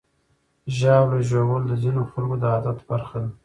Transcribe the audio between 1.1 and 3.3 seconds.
ژوول د ځینو خلکو د عادت برخه ده.